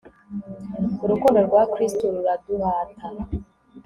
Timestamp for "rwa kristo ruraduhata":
1.47-3.05